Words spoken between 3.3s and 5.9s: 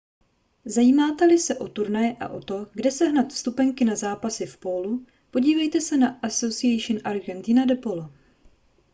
vstupenky na zápasy v pólu podívejte